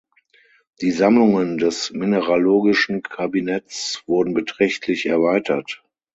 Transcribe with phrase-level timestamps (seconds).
[0.81, 5.83] Die Sammlungen des mineralogischen Kabinetts wurden beträchtlich erweitert.